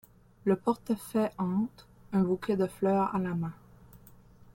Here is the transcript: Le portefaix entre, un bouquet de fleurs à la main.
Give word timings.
Le 0.45 0.55
portefaix 0.55 1.29
entre, 1.37 1.87
un 2.11 2.21
bouquet 2.23 2.57
de 2.57 2.65
fleurs 2.65 3.15
à 3.15 3.19
la 3.19 3.35
main. 3.35 3.53